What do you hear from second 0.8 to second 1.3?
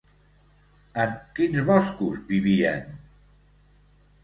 En